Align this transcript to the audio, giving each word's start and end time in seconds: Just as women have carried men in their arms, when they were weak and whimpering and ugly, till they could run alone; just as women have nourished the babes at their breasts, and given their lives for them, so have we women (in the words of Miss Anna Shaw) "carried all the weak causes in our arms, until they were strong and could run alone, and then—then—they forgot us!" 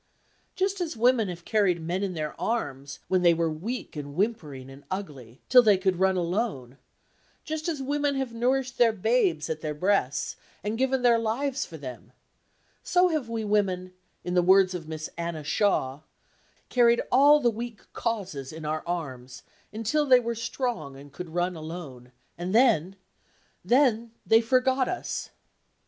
Just 0.55 0.81
as 0.81 0.97
women 0.97 1.27
have 1.27 1.45
carried 1.45 1.79
men 1.79 2.01
in 2.01 2.15
their 2.15 2.33
arms, 2.41 2.97
when 3.07 3.21
they 3.21 3.35
were 3.35 3.51
weak 3.51 3.95
and 3.95 4.15
whimpering 4.15 4.67
and 4.67 4.83
ugly, 4.89 5.41
till 5.47 5.61
they 5.61 5.77
could 5.77 5.97
run 5.99 6.17
alone; 6.17 6.79
just 7.43 7.69
as 7.69 7.83
women 7.83 8.15
have 8.15 8.33
nourished 8.33 8.79
the 8.79 8.91
babes 8.91 9.47
at 9.47 9.61
their 9.61 9.75
breasts, 9.75 10.37
and 10.63 10.79
given 10.79 11.03
their 11.03 11.19
lives 11.19 11.67
for 11.67 11.77
them, 11.77 12.13
so 12.81 13.09
have 13.09 13.29
we 13.29 13.43
women 13.45 13.93
(in 14.23 14.33
the 14.33 14.41
words 14.41 14.73
of 14.73 14.87
Miss 14.87 15.07
Anna 15.19 15.43
Shaw) 15.43 16.01
"carried 16.69 17.01
all 17.11 17.39
the 17.39 17.51
weak 17.51 17.81
causes 17.93 18.51
in 18.51 18.65
our 18.65 18.81
arms, 18.87 19.43
until 19.71 20.07
they 20.07 20.19
were 20.19 20.33
strong 20.33 20.95
and 20.95 21.13
could 21.13 21.29
run 21.29 21.55
alone, 21.55 22.11
and 22.39 22.55
then—then—they 22.55 24.41
forgot 24.41 24.87
us!" 24.89 25.29